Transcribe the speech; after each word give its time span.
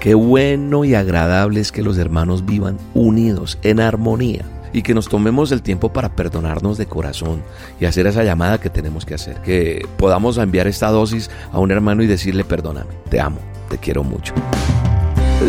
Qué 0.00 0.14
bueno 0.14 0.86
y 0.86 0.94
agradable 0.94 1.60
es 1.60 1.70
que 1.72 1.82
los 1.82 1.98
hermanos 1.98 2.46
vivan 2.46 2.78
unidos, 2.94 3.58
en 3.60 3.80
armonía, 3.80 4.46
y 4.72 4.80
que 4.80 4.94
nos 4.94 5.10
tomemos 5.10 5.52
el 5.52 5.60
tiempo 5.60 5.92
para 5.92 6.08
perdonarnos 6.16 6.78
de 6.78 6.86
corazón 6.86 7.42
y 7.78 7.84
hacer 7.84 8.06
esa 8.06 8.24
llamada 8.24 8.58
que 8.58 8.70
tenemos 8.70 9.04
que 9.04 9.12
hacer. 9.12 9.42
Que 9.42 9.86
podamos 9.98 10.38
enviar 10.38 10.66
esta 10.68 10.88
dosis 10.88 11.30
a 11.52 11.58
un 11.58 11.70
hermano 11.70 12.02
y 12.02 12.06
decirle, 12.06 12.44
perdóname, 12.44 12.94
te 13.10 13.20
amo, 13.20 13.40
te 13.68 13.76
quiero 13.76 14.02
mucho. 14.02 14.32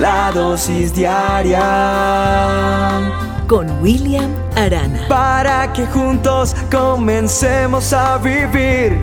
La 0.00 0.32
dosis 0.32 0.92
diaria 0.96 1.62
con 3.46 3.70
William 3.80 4.32
Arana. 4.56 5.06
Para 5.08 5.72
que 5.72 5.86
juntos 5.86 6.56
comencemos 6.70 7.92
a 7.92 8.18
vivir. 8.18 8.98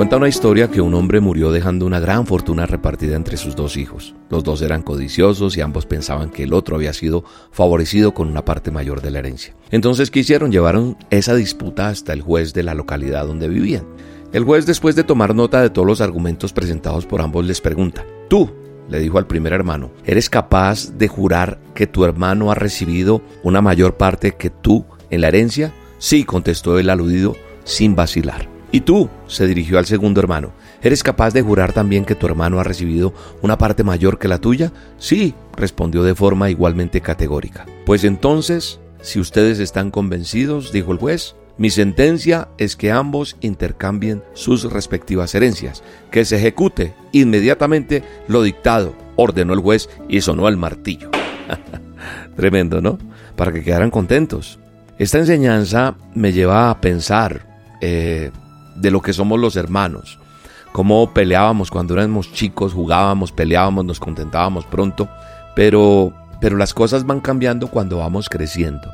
Cuenta 0.00 0.16
una 0.16 0.28
historia 0.28 0.70
que 0.70 0.80
un 0.80 0.94
hombre 0.94 1.20
murió 1.20 1.52
dejando 1.52 1.84
una 1.84 2.00
gran 2.00 2.24
fortuna 2.24 2.64
repartida 2.64 3.16
entre 3.16 3.36
sus 3.36 3.54
dos 3.54 3.76
hijos. 3.76 4.14
Los 4.30 4.42
dos 4.42 4.62
eran 4.62 4.80
codiciosos 4.80 5.58
y 5.58 5.60
ambos 5.60 5.84
pensaban 5.84 6.30
que 6.30 6.44
el 6.44 6.54
otro 6.54 6.76
había 6.76 6.94
sido 6.94 7.22
favorecido 7.52 8.14
con 8.14 8.26
una 8.26 8.42
parte 8.42 8.70
mayor 8.70 9.02
de 9.02 9.10
la 9.10 9.18
herencia. 9.18 9.54
Entonces, 9.70 10.10
¿qué 10.10 10.20
hicieron? 10.20 10.52
Llevaron 10.52 10.96
esa 11.10 11.34
disputa 11.34 11.88
hasta 11.88 12.14
el 12.14 12.22
juez 12.22 12.54
de 12.54 12.62
la 12.62 12.72
localidad 12.72 13.26
donde 13.26 13.48
vivían. 13.48 13.84
El 14.32 14.44
juez, 14.44 14.64
después 14.64 14.96
de 14.96 15.04
tomar 15.04 15.34
nota 15.34 15.60
de 15.60 15.68
todos 15.68 15.86
los 15.86 16.00
argumentos 16.00 16.54
presentados 16.54 17.04
por 17.04 17.20
ambos, 17.20 17.44
les 17.44 17.60
pregunta, 17.60 18.02
tú, 18.30 18.50
le 18.88 19.00
dijo 19.00 19.18
al 19.18 19.26
primer 19.26 19.52
hermano, 19.52 19.90
¿eres 20.06 20.30
capaz 20.30 20.96
de 20.96 21.08
jurar 21.08 21.60
que 21.74 21.86
tu 21.86 22.06
hermano 22.06 22.50
ha 22.50 22.54
recibido 22.54 23.20
una 23.42 23.60
mayor 23.60 23.98
parte 23.98 24.32
que 24.32 24.48
tú 24.48 24.86
en 25.10 25.20
la 25.20 25.28
herencia? 25.28 25.74
Sí, 25.98 26.24
contestó 26.24 26.78
el 26.78 26.88
aludido 26.88 27.36
sin 27.64 27.94
vacilar. 27.94 28.59
¿Y 28.72 28.82
tú? 28.82 29.10
se 29.26 29.46
dirigió 29.46 29.78
al 29.78 29.86
segundo 29.86 30.20
hermano. 30.20 30.52
¿Eres 30.82 31.02
capaz 31.02 31.32
de 31.32 31.42
jurar 31.42 31.72
también 31.72 32.04
que 32.04 32.14
tu 32.14 32.26
hermano 32.26 32.60
ha 32.60 32.64
recibido 32.64 33.12
una 33.42 33.58
parte 33.58 33.82
mayor 33.82 34.18
que 34.18 34.28
la 34.28 34.38
tuya? 34.38 34.72
Sí, 34.98 35.34
respondió 35.56 36.02
de 36.02 36.14
forma 36.14 36.50
igualmente 36.50 37.00
categórica. 37.00 37.66
Pues 37.84 38.04
entonces, 38.04 38.80
si 39.02 39.18
ustedes 39.18 39.58
están 39.58 39.90
convencidos, 39.90 40.72
dijo 40.72 40.92
el 40.92 40.98
juez, 40.98 41.34
mi 41.58 41.70
sentencia 41.70 42.48
es 42.58 42.76
que 42.76 42.92
ambos 42.92 43.36
intercambien 43.40 44.22
sus 44.34 44.70
respectivas 44.72 45.34
herencias, 45.34 45.82
que 46.10 46.24
se 46.24 46.36
ejecute 46.36 46.94
inmediatamente 47.12 48.02
lo 48.28 48.42
dictado, 48.42 48.94
ordenó 49.16 49.52
el 49.52 49.60
juez 49.60 49.90
y 50.08 50.20
sonó 50.20 50.48
el 50.48 50.56
martillo. 50.56 51.10
Tremendo, 52.36 52.80
¿no? 52.80 52.98
Para 53.36 53.52
que 53.52 53.62
quedaran 53.62 53.90
contentos. 53.90 54.58
Esta 54.98 55.18
enseñanza 55.18 55.96
me 56.14 56.32
lleva 56.32 56.70
a 56.70 56.80
pensar 56.80 57.46
eh, 57.80 58.30
de 58.80 58.90
lo 58.90 59.00
que 59.00 59.12
somos 59.12 59.38
los 59.38 59.56
hermanos. 59.56 60.18
Cómo 60.72 61.12
peleábamos 61.12 61.70
cuando 61.70 61.94
éramos 61.94 62.32
chicos, 62.32 62.72
jugábamos, 62.72 63.32
peleábamos, 63.32 63.84
nos 63.84 63.98
contentábamos 63.98 64.64
pronto, 64.66 65.08
pero, 65.56 66.12
pero 66.40 66.56
las 66.56 66.74
cosas 66.74 67.04
van 67.04 67.20
cambiando 67.20 67.68
cuando 67.68 67.98
vamos 67.98 68.28
creciendo. 68.28 68.88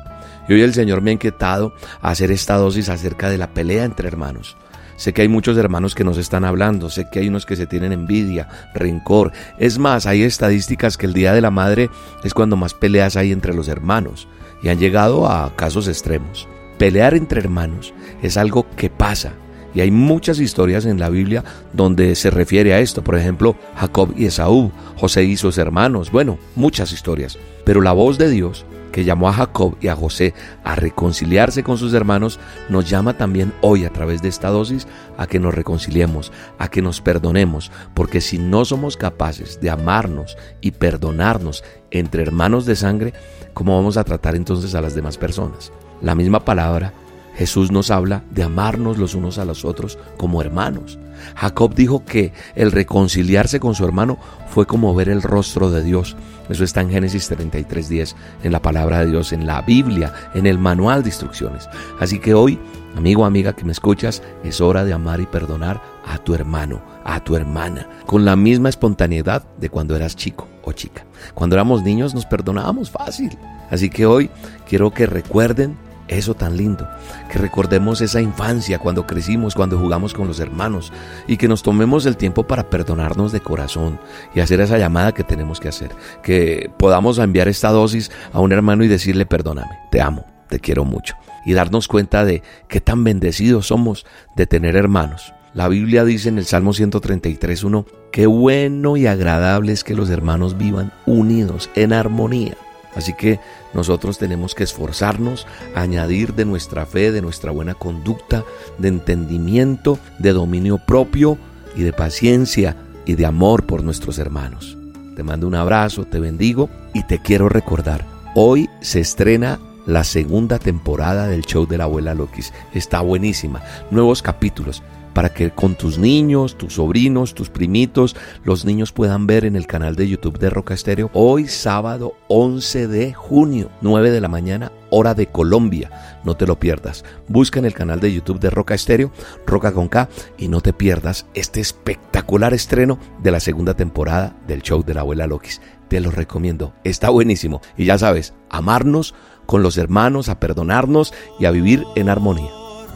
Y 0.49 0.53
hoy 0.53 0.61
el 0.61 0.73
Señor 0.73 1.01
me 1.01 1.11
ha 1.11 1.13
inquietado 1.13 1.73
hacer 2.01 2.31
esta 2.31 2.55
dosis 2.55 2.89
acerca 2.89 3.29
de 3.29 3.37
la 3.37 3.53
pelea 3.53 3.83
entre 3.83 4.07
hermanos. 4.07 4.55
Sé 4.95 5.13
que 5.13 5.21
hay 5.21 5.27
muchos 5.27 5.55
hermanos 5.57 5.93
que 5.93 6.03
nos 6.03 6.17
están 6.17 6.43
hablando, 6.43 6.89
sé 6.89 7.07
que 7.11 7.19
hay 7.19 7.27
unos 7.27 7.45
que 7.45 7.55
se 7.55 7.67
tienen 7.67 7.91
envidia, 7.91 8.49
rencor. 8.73 9.31
Es 9.59 9.77
más, 9.77 10.07
hay 10.07 10.23
estadísticas 10.23 10.97
que 10.97 11.05
el 11.05 11.13
Día 11.13 11.33
de 11.33 11.41
la 11.41 11.51
Madre 11.51 11.91
es 12.23 12.33
cuando 12.33 12.55
más 12.55 12.73
peleas 12.73 13.15
hay 13.15 13.31
entre 13.31 13.53
los 13.53 13.67
hermanos 13.67 14.27
y 14.63 14.69
han 14.69 14.79
llegado 14.79 15.29
a 15.29 15.55
casos 15.55 15.87
extremos. 15.87 16.47
Pelear 16.79 17.13
entre 17.13 17.39
hermanos 17.39 17.93
es 18.23 18.37
algo 18.37 18.65
que 18.75 18.89
pasa, 18.89 19.33
y 19.77 19.81
hay 19.81 19.91
muchas 19.91 20.39
historias 20.39 20.87
en 20.87 20.97
la 20.97 21.07
Biblia 21.07 21.43
donde 21.71 22.15
se 22.15 22.31
refiere 22.31 22.73
a 22.73 22.79
esto. 22.79 23.03
Por 23.03 23.15
ejemplo, 23.15 23.55
Jacob 23.75 24.11
y 24.17 24.25
Esaú, 24.25 24.71
José 24.95 25.23
y 25.25 25.37
sus 25.37 25.59
hermanos. 25.59 26.11
Bueno, 26.11 26.39
muchas 26.55 26.91
historias. 26.91 27.37
Pero 27.63 27.81
la 27.81 27.91
voz 27.91 28.17
de 28.17 28.27
Dios 28.27 28.65
que 28.91 29.03
llamó 29.03 29.29
a 29.29 29.33
Jacob 29.33 29.77
y 29.79 29.89
a 29.89 29.95
José 29.95 30.33
a 30.63 30.73
reconciliarse 30.73 31.61
con 31.61 31.77
sus 31.77 31.93
hermanos, 31.93 32.39
nos 32.69 32.89
llama 32.89 33.17
también 33.17 33.53
hoy 33.61 33.85
a 33.85 33.93
través 33.93 34.23
de 34.23 34.29
esta 34.29 34.49
dosis 34.49 34.87
a 35.15 35.27
que 35.27 35.39
nos 35.39 35.53
reconciliemos, 35.53 36.31
a 36.57 36.69
que 36.69 36.81
nos 36.81 36.99
perdonemos, 36.99 37.71
porque 37.93 38.19
si 38.19 38.39
no 38.39 38.65
somos 38.65 38.97
capaces 38.97 39.61
de 39.61 39.69
amarnos 39.69 40.39
y 40.59 40.71
perdonarnos 40.71 41.63
entre 41.91 42.23
hermanos 42.23 42.65
de 42.65 42.75
sangre, 42.75 43.13
¿cómo 43.53 43.75
vamos 43.75 43.97
a 43.97 44.03
tratar 44.03 44.35
entonces 44.35 44.73
a 44.73 44.81
las 44.81 44.95
demás 44.95 45.19
personas? 45.19 45.71
La 46.01 46.15
misma 46.15 46.43
palabra 46.43 46.93
Jesús 47.37 47.71
nos 47.71 47.91
habla 47.91 48.23
de 48.31 48.43
amarnos 48.43 48.97
los 48.97 49.13
unos 49.13 49.37
a 49.37 49.45
los 49.45 49.63
otros 49.63 49.99
como 50.17 50.41
hermanos. 50.41 50.97
Jacob 51.35 51.73
dijo 51.75 52.03
que 52.03 52.33
el 52.55 52.71
reconciliarse 52.71 53.59
con 53.59 53.75
su 53.75 53.85
hermano 53.85 54.17
fue 54.49 54.65
como 54.65 54.93
ver 54.95 55.09
el 55.09 55.21
rostro 55.21 55.69
de 55.69 55.83
Dios. 55.83 56.15
Eso 56.49 56.63
está 56.63 56.81
en 56.81 56.89
Génesis 56.89 57.29
33:10, 57.29 58.15
en 58.43 58.51
la 58.51 58.61
palabra 58.61 58.99
de 58.99 59.11
Dios, 59.11 59.33
en 59.33 59.45
la 59.45 59.61
Biblia, 59.61 60.13
en 60.33 60.47
el 60.47 60.57
manual 60.57 61.03
de 61.03 61.09
instrucciones. 61.09 61.69
Así 61.99 62.19
que 62.19 62.33
hoy, 62.33 62.59
amigo, 62.95 63.25
amiga 63.25 63.53
que 63.53 63.65
me 63.65 63.71
escuchas, 63.71 64.23
es 64.43 64.59
hora 64.61 64.83
de 64.83 64.93
amar 64.93 65.19
y 65.19 65.25
perdonar 65.25 65.81
a 66.07 66.17
tu 66.17 66.33
hermano, 66.33 66.81
a 67.03 67.19
tu 67.23 67.35
hermana, 67.35 67.87
con 68.05 68.25
la 68.25 68.35
misma 68.35 68.69
espontaneidad 68.69 69.43
de 69.59 69.69
cuando 69.69 69.95
eras 69.95 70.15
chico 70.15 70.47
o 70.63 70.71
chica. 70.71 71.05
Cuando 71.33 71.55
éramos 71.55 71.83
niños 71.83 72.15
nos 72.15 72.25
perdonábamos 72.25 72.89
fácil. 72.89 73.37
Así 73.69 73.89
que 73.89 74.05
hoy 74.05 74.29
quiero 74.67 74.91
que 74.91 75.05
recuerden 75.05 75.77
eso 76.07 76.33
tan 76.33 76.57
lindo, 76.57 76.87
que 77.31 77.39
recordemos 77.39 78.01
esa 78.01 78.21
infancia 78.21 78.79
cuando 78.79 79.05
crecimos, 79.05 79.55
cuando 79.55 79.77
jugamos 79.77 80.13
con 80.13 80.27
los 80.27 80.39
hermanos 80.39 80.91
y 81.27 81.37
que 81.37 81.47
nos 81.47 81.63
tomemos 81.63 82.05
el 82.05 82.17
tiempo 82.17 82.45
para 82.45 82.69
perdonarnos 82.69 83.31
de 83.31 83.39
corazón 83.39 83.99
y 84.33 84.39
hacer 84.39 84.61
esa 84.61 84.77
llamada 84.77 85.13
que 85.13 85.23
tenemos 85.23 85.59
que 85.59 85.69
hacer, 85.69 85.91
que 86.23 86.71
podamos 86.77 87.17
enviar 87.17 87.47
esta 87.47 87.69
dosis 87.69 88.11
a 88.33 88.39
un 88.39 88.51
hermano 88.51 88.83
y 88.83 88.87
decirle 88.87 89.25
perdóname, 89.25 89.77
te 89.91 90.01
amo, 90.01 90.25
te 90.49 90.59
quiero 90.59 90.85
mucho 90.85 91.15
y 91.45 91.53
darnos 91.53 91.87
cuenta 91.87 92.25
de 92.25 92.43
qué 92.67 92.81
tan 92.81 93.03
bendecidos 93.03 93.67
somos 93.67 94.05
de 94.35 94.47
tener 94.47 94.75
hermanos. 94.75 95.33
La 95.53 95.69
Biblia 95.69 96.03
dice 96.03 96.29
en 96.29 96.37
el 96.37 96.45
Salmo 96.45 96.73
133.1, 96.73 97.85
qué 98.11 98.27
bueno 98.27 98.97
y 98.97 99.07
agradable 99.07 99.71
es 99.71 99.83
que 99.83 99.95
los 99.95 100.09
hermanos 100.09 100.57
vivan 100.57 100.91
unidos 101.05 101.69
en 101.75 101.93
armonía. 101.93 102.57
Así 102.97 103.13
que 103.13 103.39
nosotros 103.75 104.17
tenemos 104.17 104.55
que 104.55 104.63
esforzarnos 104.63 105.45
añadir 105.75 106.33
de 106.33 106.45
nuestra 106.45 106.87
fe, 106.87 107.11
de 107.11 107.21
nuestra 107.21 107.51
buena 107.51 107.75
conducta, 107.75 108.43
de 108.79 108.87
entendimiento, 108.87 109.99
de 110.17 110.33
dominio 110.33 110.79
propio 110.79 111.37
y 111.75 111.83
de 111.83 111.93
paciencia 111.93 112.75
y 113.05 113.13
de 113.13 113.27
amor 113.27 113.67
por 113.67 113.83
nuestros 113.83 114.17
hermanos. 114.17 114.77
Te 115.15 115.21
mando 115.21 115.47
un 115.47 115.53
abrazo, 115.53 116.05
te 116.05 116.19
bendigo 116.19 116.69
y 116.95 117.03
te 117.03 117.19
quiero 117.19 117.49
recordar, 117.49 118.03
hoy 118.33 118.67
se 118.81 118.99
estrena 118.99 119.59
la 119.85 120.03
segunda 120.03 120.57
temporada 120.57 121.27
del 121.27 121.43
show 121.45 121.67
de 121.67 121.77
la 121.77 121.83
abuela 121.83 122.15
Lokis. 122.15 122.51
Está 122.73 123.01
buenísima. 123.01 123.61
Nuevos 123.91 124.23
capítulos 124.23 124.81
para 125.17 125.33
que 125.33 125.49
con 125.49 125.73
tus 125.73 125.97
niños, 125.97 126.59
tus 126.59 126.75
sobrinos, 126.75 127.33
tus 127.33 127.49
primitos, 127.49 128.15
los 128.43 128.65
niños 128.65 128.91
puedan 128.91 129.25
ver 129.25 129.45
en 129.45 129.55
el 129.55 129.65
canal 129.65 129.95
de 129.95 130.07
YouTube 130.07 130.37
de 130.37 130.51
Roca 130.51 130.75
Estéreo 130.75 131.09
hoy 131.13 131.47
sábado 131.47 132.13
11 132.27 132.87
de 132.87 133.15
junio, 133.15 133.71
9 133.81 134.11
de 134.11 134.21
la 134.21 134.27
mañana, 134.27 134.71
hora 134.91 135.15
de 135.15 135.25
Colombia. 135.25 136.19
No 136.23 136.37
te 136.37 136.45
lo 136.45 136.59
pierdas. 136.59 137.03
Busca 137.27 137.57
en 137.57 137.65
el 137.65 137.73
canal 137.73 137.99
de 137.99 138.13
YouTube 138.13 138.39
de 138.39 138.51
Roca 138.51 138.75
Estéreo, 138.75 139.11
Roca 139.47 139.71
con 139.71 139.89
K, 139.89 140.07
y 140.37 140.49
no 140.49 140.61
te 140.61 140.71
pierdas 140.71 141.25
este 141.33 141.61
espectacular 141.61 142.53
estreno 142.53 142.99
de 143.23 143.31
la 143.31 143.39
segunda 143.39 143.73
temporada 143.73 144.35
del 144.45 144.61
show 144.61 144.83
de 144.83 144.93
la 144.93 145.01
abuela 145.01 145.25
Lokis. 145.25 145.61
Te 145.87 145.99
lo 145.99 146.11
recomiendo. 146.11 146.75
Está 146.83 147.09
buenísimo. 147.09 147.61
Y 147.75 147.85
ya 147.85 147.97
sabes, 147.97 148.35
amarnos 148.51 149.15
con 149.47 149.63
los 149.63 149.79
hermanos, 149.79 150.29
a 150.29 150.39
perdonarnos 150.39 151.11
y 151.39 151.45
a 151.45 151.51
vivir 151.51 151.85
en 151.95 152.07
armonía. 152.07 152.51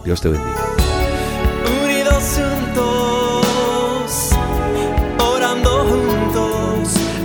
Dios 0.06 0.22
te 0.22 0.30
bendiga. 0.30 0.81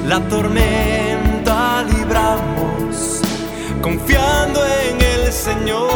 La 0.06 0.20
tormenta 0.28 1.82
libramos, 1.82 3.20
confiando 3.82 4.64
en 4.64 5.00
el 5.02 5.32
Señor. 5.32 5.88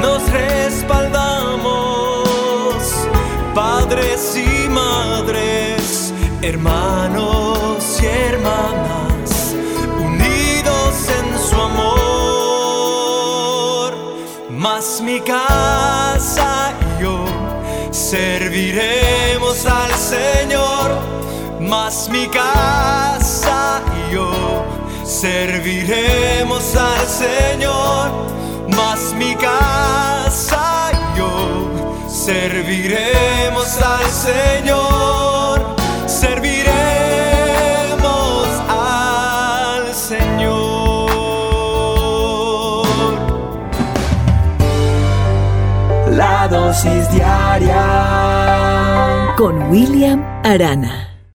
Nos 0.00 0.28
respaldamos, 0.30 1.68
padres 3.54 4.36
y 4.36 4.68
madres, 4.68 6.12
hermanos 6.42 8.00
y 8.02 8.06
hermanas, 8.06 9.54
unidos 10.04 11.08
en 11.20 11.38
su 11.38 11.54
amor. 11.54 11.92
Mas 14.50 15.00
mi 15.00 15.20
casa 15.20 16.72
y 16.80 17.02
yo 17.02 17.24
serviremos 17.92 19.66
al 19.66 19.92
Señor 19.92 21.22
mas 21.72 22.08
mi 22.10 22.26
casa 22.28 23.80
y 23.96 24.12
yo 24.12 24.30
serviremos 25.04 26.76
al 26.76 27.06
Señor. 27.06 28.10
Mas 28.76 29.14
mi 29.14 29.34
casa 29.36 30.90
y 30.92 30.96
yo 31.18 31.70
serviremos 32.06 33.80
al 33.80 34.04
Señor. 34.04 35.74
Serviremos 36.04 36.76
al 38.68 39.94
Señor. 39.94 41.16
La 46.10 46.48
dosis 46.48 47.10
diaria 47.10 47.86
con 49.38 49.70
William 49.70 50.22
Arana. 50.44 51.11